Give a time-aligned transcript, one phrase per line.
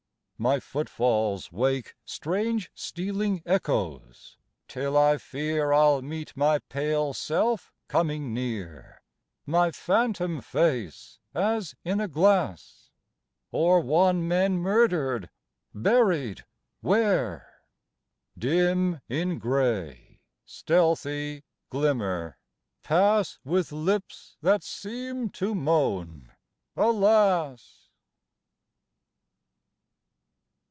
[0.49, 8.33] My footfalls wake Strange stealing echoes, till I fear I'll meet my pale self coming
[8.33, 9.03] near;
[9.45, 12.89] My phantom face as in a glass;
[13.51, 15.29] Or one men murdered,
[15.75, 16.43] buried
[16.79, 17.61] where?
[18.35, 22.39] Dim in gray, stealthy glimmer,
[22.81, 26.31] pass With lips that seem to moan
[26.75, 27.77] "Alas."